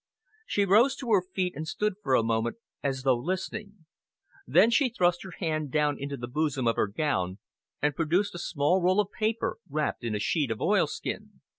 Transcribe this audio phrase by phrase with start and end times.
[0.47, 3.85] She rose to her feet and stood for a moment as though listening.
[4.47, 7.37] Then she thrust her hand down into the bosom of her gown
[7.83, 11.41] and produced a small roll of paper wrapped in a sheet of oilskin.